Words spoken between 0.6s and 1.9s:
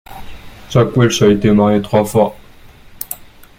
Jack Welch a été marié